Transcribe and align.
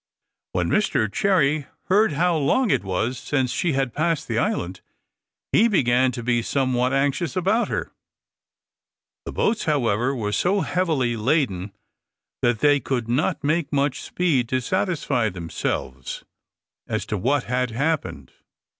When 0.53 0.67
Mr 0.67 1.13
Cherry 1.13 1.67
heard 1.83 2.13
how 2.13 2.35
long 2.35 2.71
it 2.71 2.83
was 2.83 3.19
since 3.19 3.51
she 3.51 3.73
had 3.73 3.93
passed 3.93 4.27
the 4.27 4.39
island, 4.39 4.81
he 5.51 5.67
began 5.67 6.11
to 6.13 6.23
be 6.23 6.41
somewhat 6.41 6.91
anxious 6.91 7.35
about 7.35 7.67
her. 7.67 7.91
The 9.25 9.31
boats, 9.31 9.65
however, 9.65 10.15
were 10.15 10.31
so 10.31 10.61
heavily 10.61 11.15
laden, 11.15 11.71
that 12.41 12.61
they 12.61 12.79
could 12.79 13.07
not 13.09 13.43
make 13.43 13.71
much 13.71 14.01
speed 14.01 14.49
to 14.49 14.59
satisfy 14.59 15.29
themselves 15.29 16.25
as 16.87 17.05
to 17.05 17.15
what 17.15 17.43
had 17.43 17.69
happened. 17.69 18.31